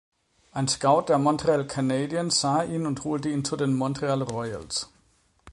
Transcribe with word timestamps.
Ein 0.51 0.67
Scout 0.67 1.05
der 1.09 1.19
Montreal 1.19 1.67
Canadiens 1.67 2.41
sah 2.41 2.63
ihn 2.63 2.87
und 2.87 3.03
holte 3.03 3.29
ihn 3.29 3.45
zu 3.45 3.55
den 3.55 3.75
Montreal 3.75 4.23
Royals. 4.23 4.89